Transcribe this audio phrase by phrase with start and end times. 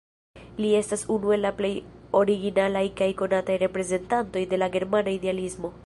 [0.63, 1.69] Li estas unu el la plej
[2.21, 5.77] originalaj kaj konataj reprezentantoj de la germana idealismo.